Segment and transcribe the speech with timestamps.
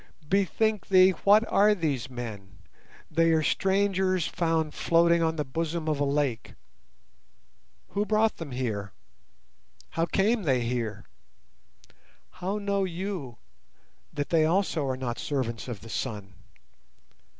[0.27, 2.57] "Bethink thee what are these men?
[3.11, 6.55] They are strangers found floating on the bosom of a lake.
[7.89, 8.93] Who brought them here?
[9.89, 11.05] How came they here?
[12.41, 13.37] How know you
[14.11, 16.33] that they also are not servants of the Sun?